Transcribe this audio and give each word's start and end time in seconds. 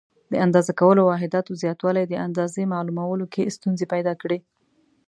د 0.31 0.33
اندازه 0.45 0.71
کولو 0.81 1.01
واحداتو 1.09 1.51
زیاتوالي 1.63 2.03
د 2.07 2.13
اندازې 2.27 2.61
معلومولو 2.73 3.25
کې 3.33 3.53
ستونزې 3.57 3.85
پیدا 3.93 4.13
کړې. 4.21 4.39